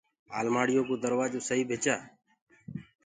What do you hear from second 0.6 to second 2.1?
يو ڪو دروآجو سئي ڀِچآ۔